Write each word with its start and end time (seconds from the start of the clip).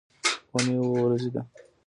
اونۍ 0.53 0.75
اووه 0.81 0.97
ورځې 1.03 1.29
ده 1.35 1.41